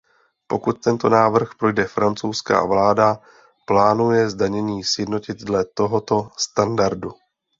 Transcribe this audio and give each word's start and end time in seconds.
Pokud 0.47 0.81
tento 0.83 1.09
návrh 1.09 1.49
projde 1.59 1.85
francouzská 1.87 2.65
vláda 2.65 3.19
plánuje 3.65 4.29
zdanění 4.29 4.83
sjednotit 4.83 5.37
dle 5.39 5.65
toho 5.65 6.31
standardu. 6.37 7.11